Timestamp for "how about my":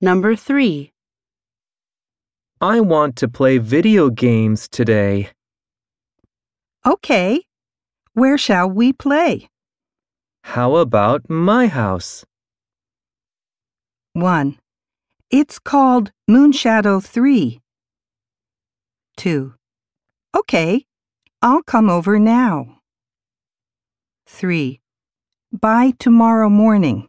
10.44-11.66